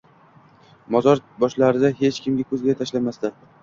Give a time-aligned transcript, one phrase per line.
[0.95, 3.37] Mozor boshlarida hech kim ko'zga tashlanmasdi.